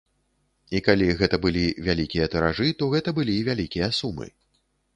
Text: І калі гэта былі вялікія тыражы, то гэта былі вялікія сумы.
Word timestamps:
І 0.77 0.79
калі 0.87 1.09
гэта 1.19 1.39
былі 1.43 1.65
вялікія 1.89 2.29
тыражы, 2.37 2.67
то 2.81 2.89
гэта 2.97 3.09
былі 3.19 3.39
вялікія 3.51 3.93
сумы. 4.03 4.27